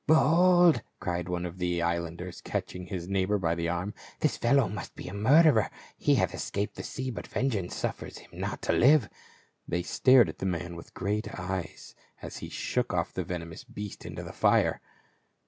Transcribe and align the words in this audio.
"Behold!" 0.07 0.81
cried 0.99 1.29
one 1.29 1.45
of 1.45 1.59
the 1.59 1.79
islanders, 1.83 2.41
catching 2.41 2.87
his 2.87 3.07
neighbor 3.07 3.37
by 3.37 3.53
the 3.53 3.69
arm," 3.69 3.93
this 4.21 4.35
fellow 4.35 4.67
must 4.67 4.95
be 4.95 5.07
a 5.07 5.13
murderer; 5.13 5.69
he 5.95 6.15
hath 6.15 6.33
escaped 6.33 6.73
the 6.75 6.81
sea, 6.81 7.11
but 7.11 7.27
vengeance 7.27 7.75
suffers 7.75 8.17
him 8.17 8.31
not 8.39 8.63
to 8.63 8.73
live." 8.73 9.07
They 9.67 9.83
stared 9.83 10.27
at 10.27 10.39
the 10.39 10.47
man 10.47 10.75
with 10.75 10.95
great 10.95 11.31
eyes 11.39 11.93
as 12.19 12.37
he 12.37 12.49
shook 12.49 12.95
off 12.95 13.13
the 13.13 13.23
venomous 13.23 13.63
beast 13.63 14.03
into 14.03 14.23
the 14.23 14.33
fire. 14.33 14.81